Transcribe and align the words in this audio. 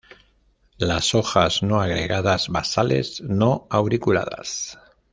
Las 0.79 1.13
hojas 1.13 1.61
no 1.61 1.79
agregadas 1.79 2.49
basales; 2.49 3.21
no 3.21 3.67
auriculadas. 3.69 4.79